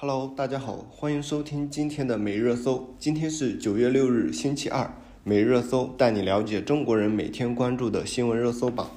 [0.00, 2.94] Hello，大家好，欢迎收听今天的每日热搜。
[3.00, 4.88] 今天是九月六日，星期二。
[5.24, 8.90] 每日热搜带你了解中国人每天关注的新闻热搜榜。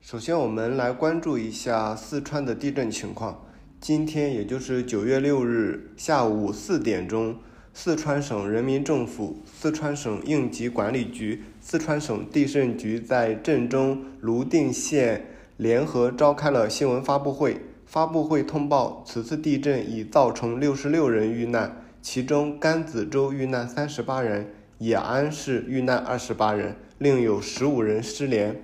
[0.00, 3.44] 首先，我们来关注一下四川的地震情况。
[3.80, 7.36] 今天，也就是九月六日下午四点钟，
[7.72, 17.60] 四川省人民政府、四川省应急管理局、四川省地震局在震中、泸定县联合召开了新闻发布会。
[17.88, 28.60] 发布会通报，此次地震已造成六十六人遇难，其中甘孜州遇难三十八人，雅安市遇难二十八人，另有十五人失联。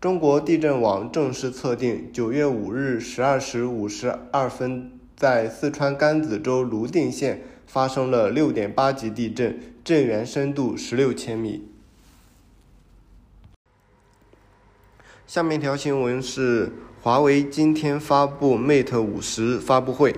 [0.00, 11.68] 中国地震网正式测定，九月五日十二时五十二分，在四川甘孜州泸定县发生了六点八级地震，震源深度十六千米。
[15.24, 16.72] 下面一条新闻是。
[17.02, 20.14] 华为今天发布 Mate 五十发布会。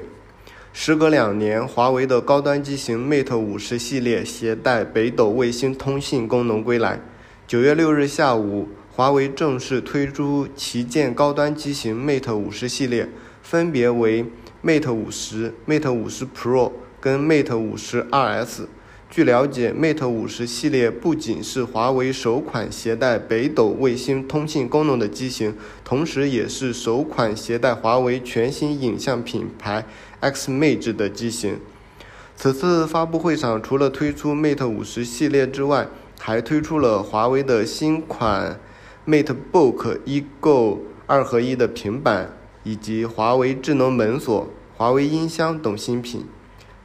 [0.73, 7.01] 时隔两年，华为的高端机型 Mate 五十系列携带北斗卫星通信功能归来。
[7.47, 13.09] 九月六日下午，华为正式推出旗舰高端机型 Mate 五十系列，
[13.41, 14.27] 分别为
[14.65, 18.65] Mate 五十、Mate 五十 Pro 跟 Mate 五十 RS。
[19.13, 25.55] 据了解，Mate 五十系列不仅是华为首款携带北斗卫星通信功能的机型，
[25.85, 29.85] 同时也是首款携带华为全新影像品牌
[30.23, 31.59] Xmage 的机型。
[32.35, 35.89] 此次发布会上，除了推出 Mate 五十系列之外，
[36.19, 38.59] 还推出了华为的新款
[39.07, 46.25] MateBook Ego 二合一的平板，以及华为智能门锁、华为音箱等新品。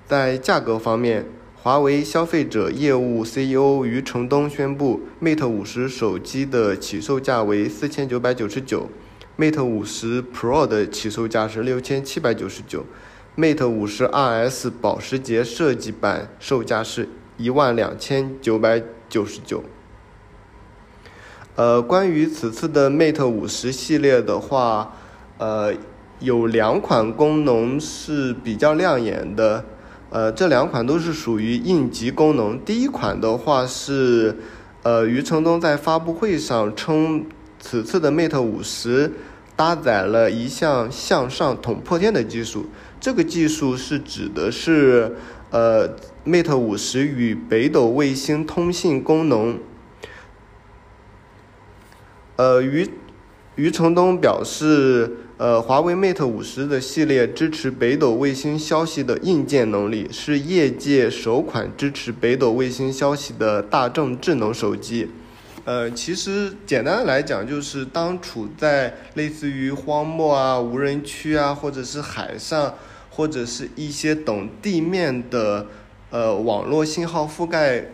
[0.05, 1.25] 在价格方面，
[1.67, 8.89] 华为消费者业务 CEO 余承东宣布，Mate 五十手机的起售价为四千九百九十九
[9.37, 12.85] ，Mate 五十 Pro 的起售价是六千七百九十九
[13.35, 19.61] ，Mate 五十 RS 保时捷设计版售价是一万两千九百九十九。
[21.57, 24.93] 呃，关于此次的 Mate 五十系列的话，
[25.37, 25.73] 呃，
[26.21, 29.65] 有两款功能是比较亮眼的。
[30.09, 32.57] 呃，这两款都是属于应急功能。
[32.63, 34.37] 第一款的话是，
[34.83, 37.25] 呃，余承东在发布会上称，
[37.59, 39.11] 此次的 Mate 五十
[39.55, 42.67] 搭载了一项向上捅破天的技术。
[42.99, 45.15] 这个技术是指的是，
[45.51, 45.89] 呃
[46.25, 49.59] ，Mate 五十与北斗卫星通信功能。
[52.37, 52.89] 呃，余
[53.57, 55.17] 余承东表示。
[55.39, 65.11] 呃，华为 Mate 五十的系列支持北斗卫星消息的硬件能力，是业界首款支持北斗卫星消息的大众智能手机。
[65.63, 72.73] 呃，其实简单来讲，就是当处在类似于荒漠啊、无人区啊，或者是海上，
[73.11, 75.67] 或者是一些等地面的
[76.09, 77.85] 呃网络信号覆盖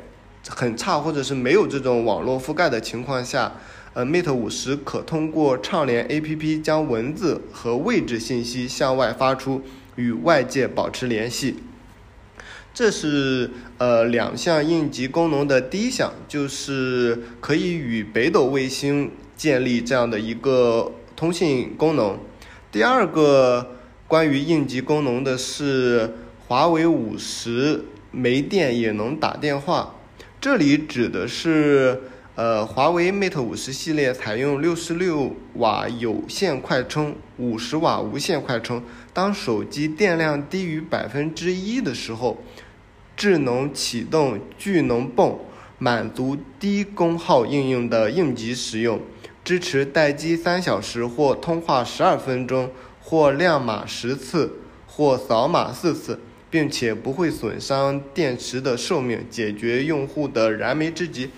[0.48, 3.52] 很差，或者是没有这种网络覆盖的情况下。
[3.96, 9.62] 呃，Mate 五十可通过畅联 APP 将文字和位置信息向外发出，
[9.96, 11.58] 与外界保持联系。
[12.74, 22.18] 这是呃两项应急功能的第一项，就是可以与北斗卫星建立这样的一个通信功能。
[22.72, 23.76] 第二个
[24.08, 26.16] 关于应急功能的是
[26.48, 29.94] 华为五十没电也能打电话，
[30.42, 32.02] 这里指的是。
[32.36, 38.82] 呃，华为 Mate 五十系列采用六十六瓦有线快充、五十瓦无线快充。
[39.14, 42.40] 当手机电量低于百分之一的时候，
[43.16, 45.38] 智能启动聚能泵，
[45.78, 49.00] 满足低功耗应用的应急使用。
[49.44, 54.54] 支持待机三小时或通话十二分钟，或亮码十次，
[54.88, 56.20] 或扫码四次，
[56.50, 61.30] 并且不会损伤电池的寿命，解决用户的燃眉之急。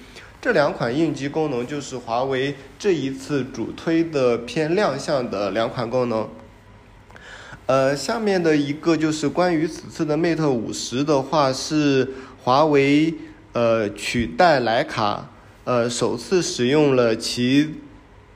[0.45, 6.29] 这两款应急功能就是华为这一次主推的偏亮相的两款功能。
[7.65, 12.07] 呃，下面的一个就是关于此次的 Mate 五十的话，是
[12.43, 13.11] 华为
[13.53, 15.31] 呃取代徕卡，
[15.63, 17.77] 呃首次使用了其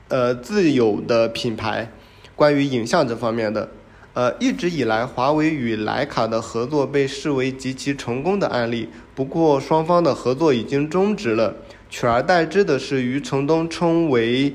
[0.08, 1.92] 呃自有的品牌。
[2.34, 3.70] 关于影像这方面的，
[4.14, 11.54] 呃一直以来华为与徕卡的合作被视为极其成功的案例，不过双方的合作已经终止了。
[11.90, 14.54] 取而代之的是余承东称为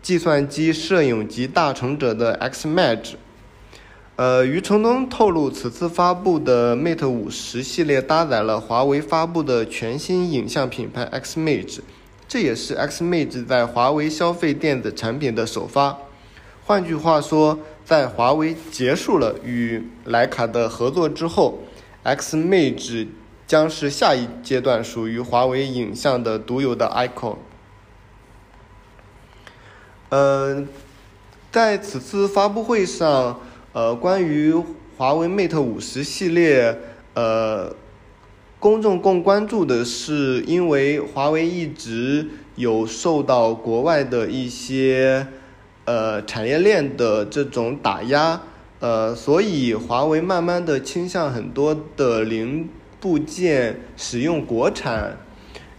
[0.00, 3.14] 计算机摄影集大成者的 Xmage。
[4.16, 11.80] 呃，余承东透露，此次发布的 Mate 五十系列搭载了华为发布的全新影像品牌 Xmage，
[12.28, 15.98] 这也是 Xmage 在华为消费电子产品的首发。
[16.64, 21.58] 换句话说，在华为结束了与徕卡的合作之后
[22.04, 23.08] ，Xmage
[23.50, 27.34] 将是下一阶段属于华为影像的独有的 icon。
[30.08, 30.64] 呃，
[31.50, 33.40] 在此次发布会上，
[33.72, 34.54] 呃，关于
[34.96, 36.78] 华为 Mate 五十系列，
[37.14, 37.74] 呃，
[38.60, 45.26] 公众更关注的是，因为华为一直有受到国外的一些。
[45.86, 48.42] 呃，产业链的这种打压，
[48.78, 52.68] 呃，所以华为慢慢的倾向很多的零
[53.00, 55.16] 部件使用国产，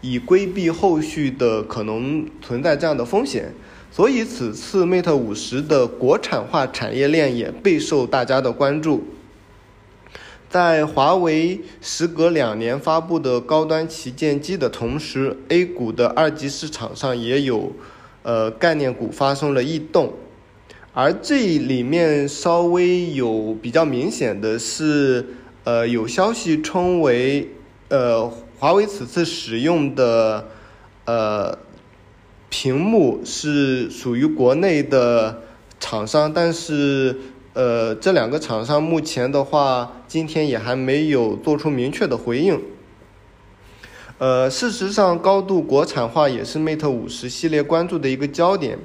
[0.02, 3.54] 以规避后续的可能存在这样的风险。
[3.92, 9.04] 所以此次 Mate 五十的国产化产业链也备受大家的关注。
[10.50, 17.72] 在华为时隔两年发布的高端旗舰机的同时，A 股的二级市场上也有。
[18.24, 20.14] 呃，概念股发生了异动，
[20.94, 25.26] 而这里面稍微有比较明显的是，
[25.64, 27.50] 呃，有消息称为，
[27.90, 28.28] 呃，
[28.58, 30.48] 华为此次使用的，
[31.06, 31.58] 呃，
[32.50, 35.42] 屏幕是属于国内的
[35.80, 37.16] 厂商，但是，
[37.54, 42.60] 呃，这两个厂商目前的话，今天也还没有做出明确的回应。
[44.18, 48.80] 呃，事实上，高度国产化也是 Mate 五十系列关注的一个焦点。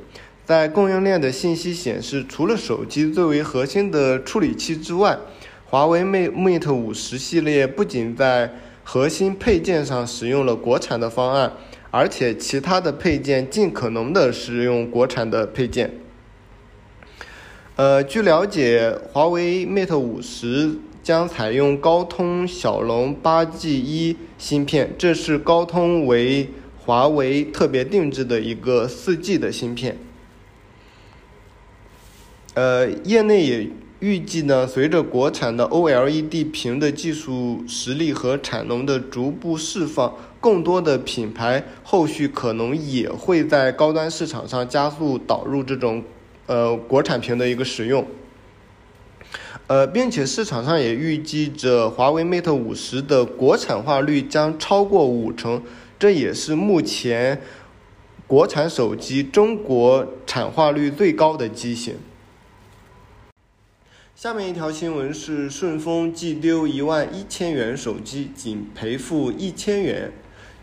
[0.44, 5.19] 在供应链的信息显示，除了手机最为核心的处理器之外，
[5.69, 8.53] 华为 Mate Mate 五十系列不仅在
[8.85, 11.53] 核心配件上使用了国产的方案，
[11.91, 15.93] 而且其他的配件尽可能的使用国产的配件。
[17.75, 20.79] 呃，据了解，华为 Mate 五十。
[21.03, 29.97] 将采用高通骁龙八 G 一芯片，这是高通为华为特别定制的一个四 G 的芯片。
[32.55, 46.04] 呃，业内也预计呢，随着国产的 OLED 屏的技术实力和产能的逐步释放，更多的品牌后续可能也会在高端市场上加速导入这种
[46.44, 48.06] 呃国产屏的一个使用。
[49.66, 55.62] 呃，并且市场上也预计着华为 Mate 五十的国产化率将超过五成，
[55.98, 57.40] 这也是目前
[58.26, 61.94] 国产手机中国产化率最高的机型。
[64.17, 70.11] 下面一条新闻是顺丰寄丢一万一千元手机，仅赔付一千元。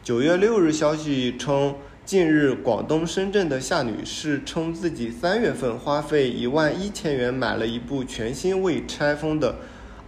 [0.03, 1.75] 九月六日消息称。
[2.03, 9.57] 近日，广东深圳的夏女士称自己三月份花费一万一千元买了一部全新未拆封的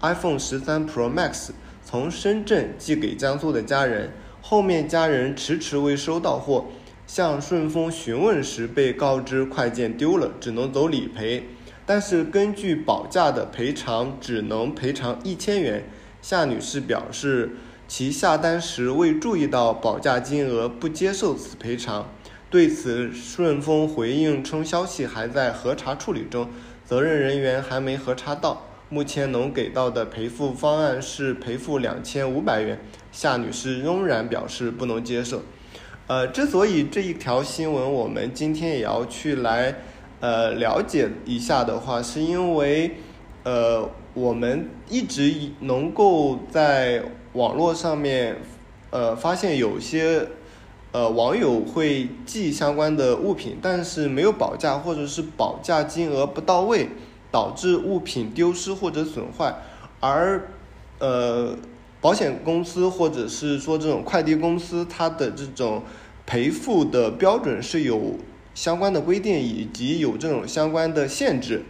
[0.01, 1.51] iPhone 十三 Pro Max，
[1.85, 4.11] 从深圳寄给江苏的家人，
[4.41, 6.65] 后面家人迟迟未收到货，
[7.05, 11.45] 向顺丰询问时被告知快件丢了，只能走理赔，
[11.85, 15.87] 但是根据保价的赔偿只能赔偿一千元。
[16.21, 17.57] 夏女士表示。
[17.87, 22.09] 其下单时未注意到保价金额，不接受此赔偿。
[22.49, 26.49] 对此，顺丰回应称，消息还在核查处理中，
[26.83, 28.63] 责任人员还没核查到。
[28.89, 32.79] 目前能给到的赔付方案是赔付两千五百元。
[33.11, 35.43] 夏女士仍然表示不能接受。
[36.07, 39.75] 呃，之所以这一条新闻我们今天也要去来
[40.25, 42.95] 呃了解一下的话，是因为
[43.43, 47.03] 呃我们一直能够在。
[47.35, 48.37] 网络上面，
[48.91, 50.25] 呃，发现有些，
[50.93, 56.87] 呃，网友会寄相关的物品，但是没有保价，或者是保价金额不到位，
[57.29, 59.53] 导致物品丢失或者损坏，
[59.99, 60.47] 而，
[60.99, 61.57] 呃，
[61.99, 65.83] 保险公司或者是说这种快递公司，它的这种
[66.25, 68.15] 赔付的标准是有
[68.55, 71.61] 相关的规定，以及有这种相关的限制。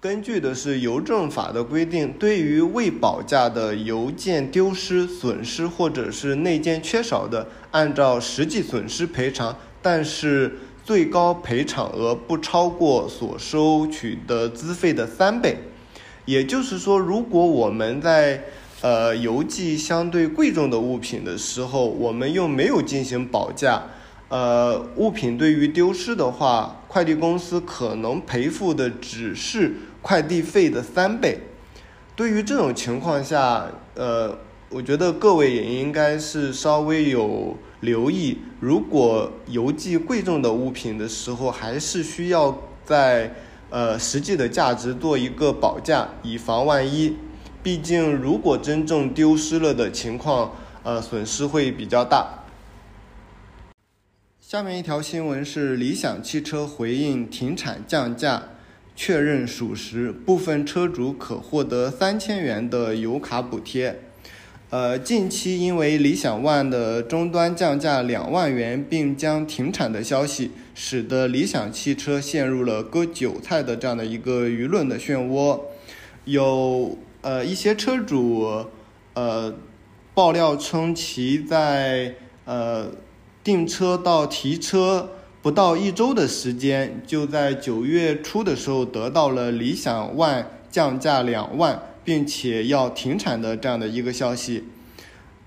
[0.00, 15.56] 根据的是邮政法的规定，对于未保价的邮件丢失、损失或者是内件缺少的，按照实际损失赔偿，但是最高赔偿额不超过所收取的资费的三倍。
[16.26, 18.44] 也就是说，如果我们在
[18.82, 23.82] 呃邮寄相对贵重的物品的时候，我们又没有进行保价，
[24.28, 29.74] 呃，物品对于丢失的话，快递公司可能赔付的只是。
[30.06, 31.38] 快递费的三倍，
[32.14, 33.64] 对于这种情况下，
[33.94, 34.36] 呃，
[34.68, 42.54] 我觉得各位也应该是稍微有留意，如果邮寄贵重的物品的时候，还是需要
[42.84, 43.34] 在
[43.70, 47.16] 呃实际的价值做一个保价，以防万一。
[47.62, 50.52] 毕竟，如果真正丢失了的情况，
[50.82, 52.43] 呃，损失会比较大。
[54.54, 58.40] 下面一条新闻是理想汽车回应停产降价，
[58.94, 63.98] 确认属实，部分车主可获得三千元的油卡补贴。
[64.70, 75.60] 呃，近期因为理想 ONE 的终端降价两万元并将停产的消息，使得理想汽车陷入了割韭菜的这样的一个舆论的漩涡。
[76.26, 78.64] 有呃一些车主
[79.14, 79.52] 呃
[80.14, 82.92] 爆料称，其在呃
[83.44, 85.10] 订车到提车
[85.40, 91.80] 不到一周的时间，就在九月初的时候得到了理想 ONE 降价两万。
[92.06, 94.64] 并且要停产的这样的一个消息，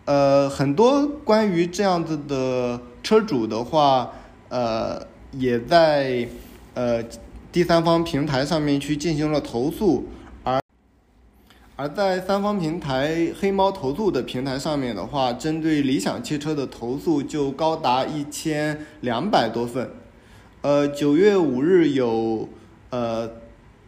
[0.06, 4.12] 呃，很多关于这样子的车主的话，
[4.50, 5.00] 呃，
[5.34, 6.28] 也在
[6.74, 7.04] 呃
[7.52, 10.08] 第三方平台上面去进行了投诉，
[11.78, 19.88] 而在三方平台黑猫投诉的平台上面的话，针对理想汽车的投诉就高达一千两百多份，
[20.62, 22.50] 呃，九月五日有
[22.90, 23.30] 呃。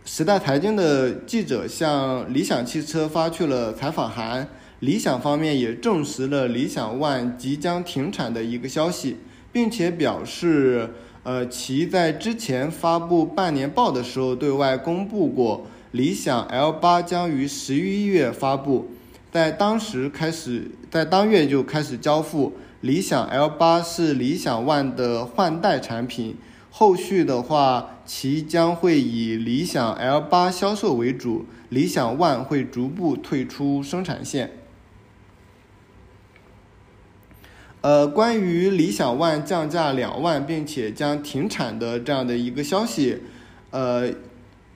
[0.05, 4.48] 时代财经的记者向理想汽车发去了采访函，
[4.79, 9.17] 理想方面也证实了理想 ONE 即将停产的一个消息，
[9.51, 10.89] 并且表示，
[11.22, 18.91] 呃，其在之前发布半年报的时候对外公布过，理想 L 八将于十一月发布，
[19.31, 22.53] 在当时开始，在当月就开始交付。
[22.81, 26.38] 理想 L 八是理想 ONE 的换代产品。
[26.72, 34.51] 后续的话，其将会以理想 L 八销售为主，理想 ONE 会逐步退出生产线。
[37.81, 43.24] 呃，关于理想 ONE 降价两万，并且将停产的这样的一个消息，
[43.72, 44.10] 呃，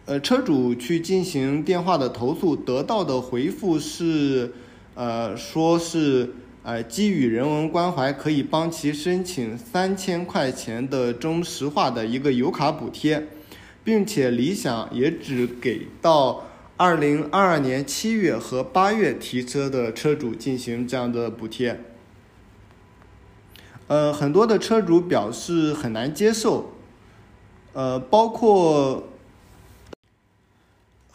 [0.06, 4.54] 呃，车主去进行电话的投诉，得到的回复是，
[4.96, 6.36] 呃，说是。
[6.66, 13.28] 呃，基于人文关怀，可以帮其申请三千块钱的中石化的一个油卡补贴，
[13.84, 16.46] 并且理想也只给到
[16.78, 21.82] 二零二二年七月和八月提车的车主进行这样的补贴。
[23.88, 26.72] 呃，很多的车主表示很难接受，
[27.74, 29.04] 呃，包括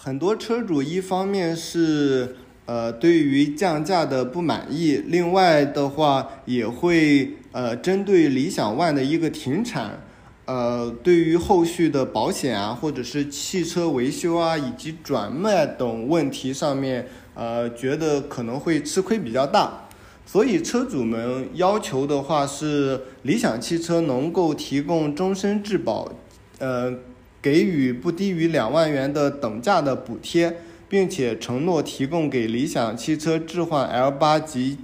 [0.01, 2.37] 很多车主一方面是。
[2.69, 9.99] 呃，对于降价的不满意，另外的话也会呃针对理想 ONE 的一个停产，
[10.45, 19.89] 呃，对于后续的保险啊，或者是汽车维修啊，以及转卖等问题上面，呃，觉得可能会吃亏比较大，
[20.27, 26.13] 所以车主们要求的话是理想汽车能够提供终身质保，
[26.59, 26.93] 呃，
[27.41, 30.57] 给予不低于两万元的等价的补贴。
[30.91, 34.79] 并且承诺提供给理想汽车置换 L 八及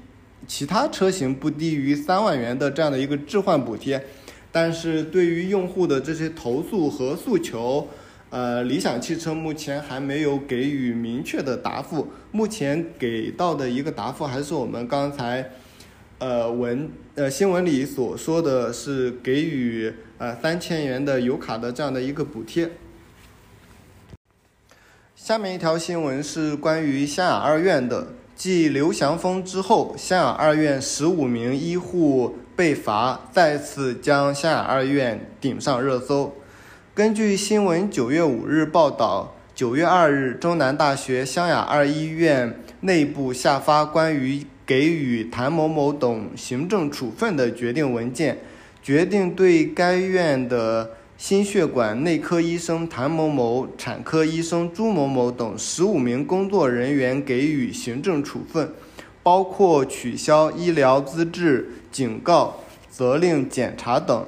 [0.47, 4.05] 其他车型不低于三万元的这样的一个置换补贴，
[4.53, 7.89] 但是对于用户的这些投诉和诉求，
[8.29, 12.09] 呃，理想汽车目前还没有给予明确的答复。
[12.31, 15.53] 目前给到的一个答复还是我们刚才，
[16.25, 22.71] 呃文呃新闻里所说的是给予呃三千元的油卡的这样的一个补贴。
[25.15, 28.07] 下面一条新闻是关于湘雅二院的。
[28.35, 36.35] 继刘祥峰之后，湘雅二院十五名医护被罚，再次将湘雅二院顶上热搜。
[36.95, 48.39] 根据新闻九月五日报道，九月二日，中南大学湘雅二医院内部下发关于给予谭某某等行政处分的决定文件，
[48.83, 50.91] 决定对该院的。
[51.17, 58.73] 心血管内科医生谭某某、产科医生朱某某等十五名工作人员给予行政处分，
[59.23, 62.57] 包括取消医疗资质、警告、
[62.91, 64.27] 责令检查等。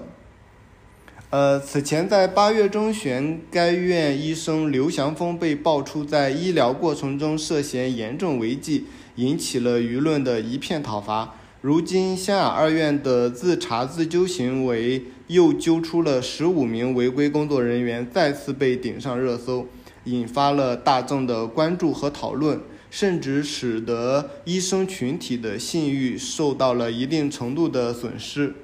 [1.31, 8.85] 呃，此前在八月中旬，该院医生刘祥峰被爆出在医疗过程中涉嫌严重违纪，
[9.17, 11.35] 引起了舆论的一片讨伐。
[11.61, 19.67] 如今，湘雅二院的自查自纠行为又揪出了十五名违规工作人员，再次被顶上热搜，
[20.05, 28.55] 引发了大众的关注和讨论，甚至使得医生群体的信誉受到了一定程度的损失。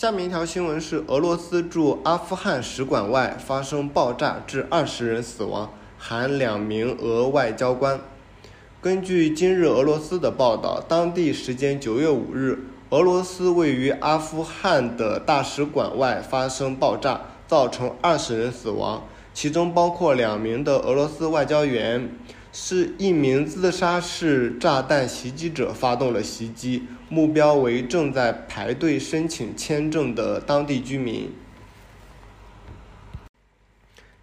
[0.00, 5.70] 下面一条新闻是：俄罗斯驻阿富汗使馆外发生爆炸，致二十人死亡。
[5.98, 8.00] 含两名俄外交官。
[8.80, 22.08] 根据今日俄罗斯的报道，当地时间九月五日，俄罗斯位于阿富汗的大使馆外发生爆炸，造成二十人死亡，其中包括两名的俄罗斯外交员。
[22.52, 31.30] 是一名自杀式炸弹袭击者发动了袭击，目标为正在排队申请签证的当地居民。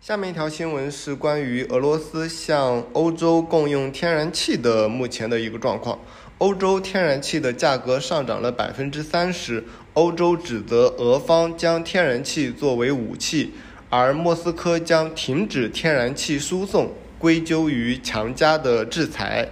[0.01, 5.99] 下面一条新闻是关于俄罗斯向欧洲供应天然气的目前的一个状况。
[6.37, 13.53] 欧洲天然气的价格上涨了百分之三十，欧洲指责俄方将天然气作为武器，
[13.89, 19.49] 而莫斯科将停止天然气输送归咎于强加的制裁。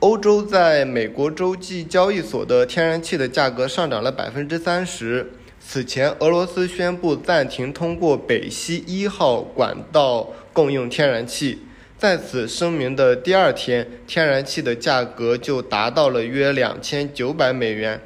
[0.00, 5.32] 欧洲在美国洲际交易所的天然气的价格上涨了百分之三十。
[5.58, 11.60] 此前，俄罗斯宣布暂停通过北溪一号管道供应天然气。
[11.96, 17.98] 在此声明的第二天，天然气的价格就达到了约两千九百美元。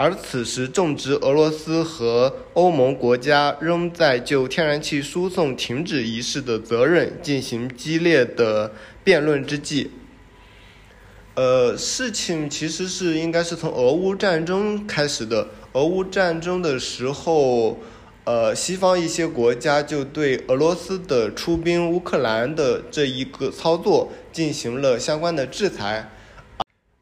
[0.00, 8.70] 而此时正值俄罗斯和欧盟国家仍在就天然气输送停止一事的责任进行激烈的
[9.02, 9.90] 辩论之际。
[11.34, 15.48] 呃，事情其实是应该是从俄乌战争开始的。
[15.72, 17.80] 俄乌战争的时候，
[18.22, 26.08] 呃，西方一些国家就对俄罗斯的出兵乌克兰的这一个操作进行了相关的制裁，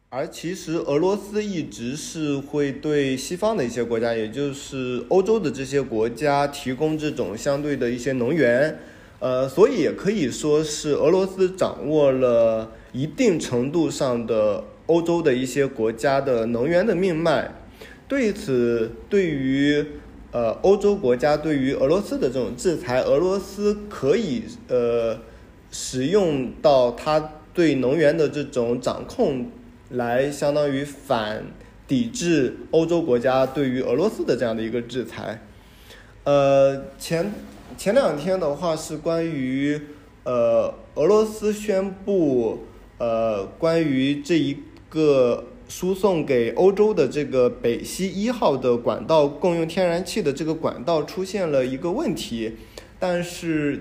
[0.08, 8.78] 而其实俄罗斯一直是会对西方的一些国家，也就是欧洲的这些国家提供这种相对的一些能源，
[9.18, 17.52] 呃，所以也可以说是俄罗斯掌握了一定程度上的欧洲的一些国家的能源的命脉。
[18.06, 19.84] 对此，对于
[20.30, 25.18] 呃欧洲国家对于俄罗斯的这种制裁，俄罗斯可以呃
[25.72, 29.50] 使用到它对能源的这种掌控，
[29.90, 31.44] 来相当于反
[31.86, 35.42] 抵制欧洲国家对于俄罗斯的这样的一个制裁。
[36.24, 37.32] 呃，前
[37.76, 39.80] 前两天的话是关于
[40.24, 42.64] 呃俄罗斯宣布
[42.98, 44.56] 呃关于这一
[44.88, 45.44] 个。
[45.68, 52.52] 输送给欧洲的这个北溪一号的管道供应天然气的这个管道出现了一个问题，
[53.00, 53.80] 但是，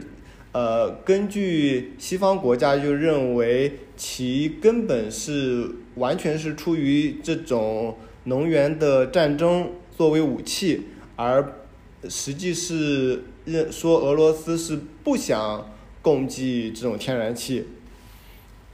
[0.56, 10.84] 呃，根据西方国家就认为其根本是完全是出于这种能源的战争作为武器，
[11.18, 11.56] 而
[12.08, 15.70] 实际是认说俄罗斯是不想
[16.02, 17.68] 供给这种天然气。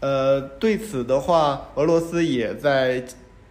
[0.02, 3.04] 呃，对此的话，俄罗斯也在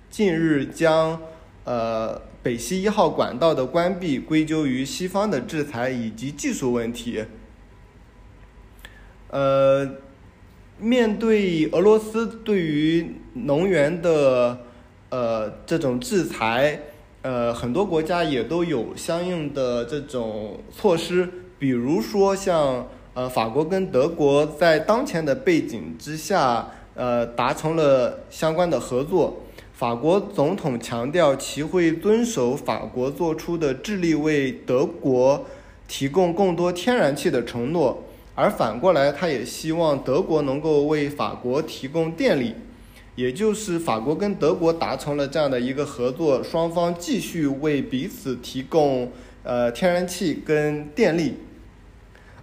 [0.08, 1.20] 近日将
[1.64, 7.24] 呃北溪一号管道的关闭归咎于西方的制裁以及技术问题。
[9.30, 9.88] 呃，
[10.78, 14.58] 面对俄罗斯对于能源的
[15.08, 16.80] 呃这种制裁，
[17.22, 22.86] 呃，很多国家也都有相应的这种措施，比如说像。
[23.12, 29.40] 呃，法国跟德国在当前的背景之下，呃，达成了相关的合作。
[29.72, 35.44] 法国总统强调其会遵守法国做出的致力为德国
[35.88, 38.04] 提供更多天然气的承诺，
[38.40, 42.54] 而反过来，他也希望德国能够为法国提供电力。
[43.16, 51.34] 也就是法国跟德国达成了这样的一个合作，双方继续为彼此提供呃天然气跟电力。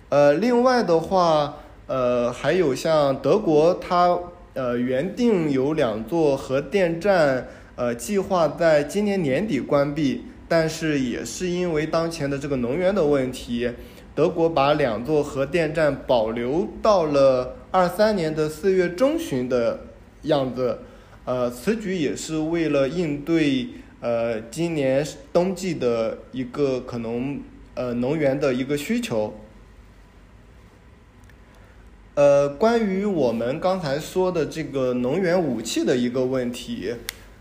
[0.10, 1.56] 呃，另外的话，
[1.88, 4.20] 呃，还有像德国，它
[4.54, 13.72] 呃原定有两座核电站，呃，计划在今年年底关闭，但是也是因为当前的这个能源的问题，
[14.18, 19.82] 德国把两座核电站保留到了二三年的四月中旬的
[20.24, 20.80] 样子，
[21.24, 23.68] 呃，此举也是为了应对
[24.00, 27.40] 呃今年冬季的一个可能
[27.76, 29.36] 呃能源的一个需求。
[32.16, 36.96] 呃，关于我们刚才说的这个能源武器的一个问题，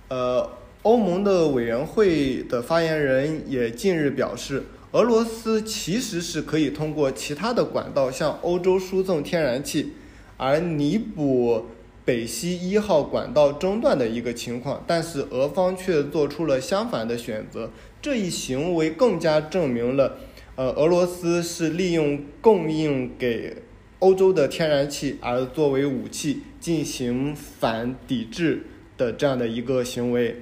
[0.09, 0.47] 呃，
[0.83, 4.65] 欧盟的委员会的发言人也近日表示，
[4.97, 9.93] 俄罗斯其实是可以通过其他的管道向欧洲输送天然气，
[10.39, 11.67] 而弥补
[12.03, 20.17] 北溪一号管道中断的一个情况，但是俄方却做出了相反的选择，这一行为更加证明了，
[20.55, 23.59] 呃，俄罗斯是利用供应给。
[23.99, 28.65] 欧洲的天然气而作为武器进行反抵制
[28.97, 30.37] 的这样的一个行为。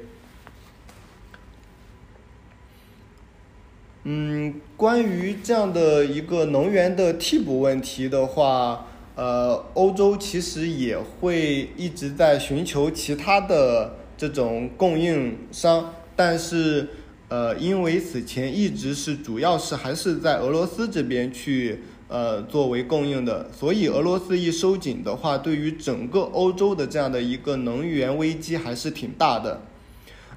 [4.04, 16.88] 嗯，关于这样的一个能源的替补问题的话，呃，欧洲其实也会一直在寻求其他的这种供应商，但是
[17.28, 21.80] 呃，因为此前一直是主要是还是在俄罗斯这边去。
[22.06, 29.62] 呃作为供应的，所以俄罗斯一收紧的话，对于整个欧洲的这样的一个能源危机还是挺大的。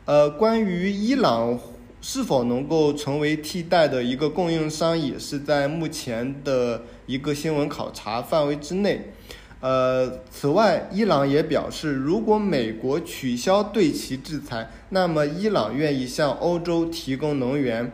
[0.05, 1.59] 呃，关于伊朗
[2.09, 9.11] 是否能够成为替代的一个供应商，也是在目前的一个新闻考察范围之内。
[9.59, 17.91] 呃，此外，伊朗也表示，如果美国取消对其制裁，那么伊朗愿意向欧洲提供能源。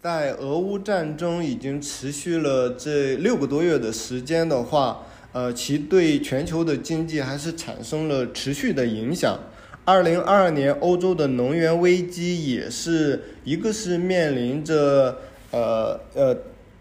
[0.00, 9.38] 在俄乌战争已经持续了这六个多月的时间的话，呃，其对全球的经济还是产生了持续的影响。
[9.84, 15.18] 二零二二年，欧洲的能源危机也是一个是面临着
[15.50, 16.36] 呃呃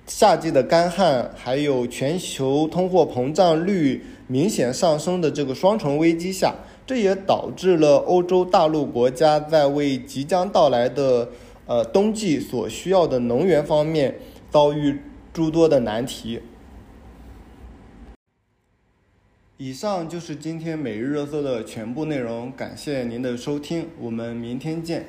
[0.05, 6.53] 夏季的干旱，还有全球通货膨胀率明显上升的这个双重危机下，
[6.85, 11.27] 这也导致了欧洲大陆国家在为即将到来的。
[11.69, 14.15] 呃，冬季所需要的能源方面
[14.49, 14.99] 遭遇
[15.31, 16.41] 诸多的难题。
[19.61, 25.05] 以上就是今天每日热搜的全部内容，感谢您的收听，我们明天见。